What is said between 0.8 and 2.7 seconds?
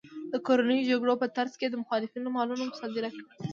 جګړو په ترڅ کې یې د مخالفینو مالونه